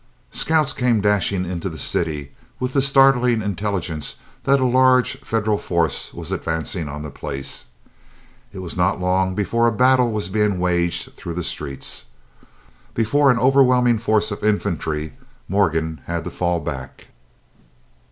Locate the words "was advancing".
6.11-6.89